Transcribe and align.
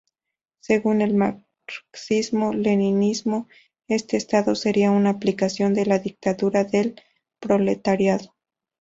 Según 0.61 1.01
el 1.01 1.13
marxismo-leninismo, 1.13 3.47
este 3.87 4.17
Estado 4.17 4.55
sería 4.55 4.89
una 4.89 5.11
aplicación 5.11 5.75
de 5.75 5.85
la 5.85 5.99
dictadura 5.99 6.63
del 6.63 6.95
proletariado. 7.39 8.33